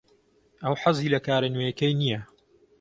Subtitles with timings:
[0.63, 2.21] ئەو حەزی لە کارە نوێیەکەی نییە.